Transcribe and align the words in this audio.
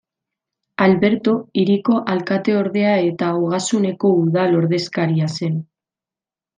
Alberto, 0.85 1.35
hiriko 1.63 1.99
alkateordea 2.15 2.97
eta 3.11 3.31
Ogasuneko 3.45 4.15
udal-ordezkaria 4.25 5.33
zen. 5.41 5.65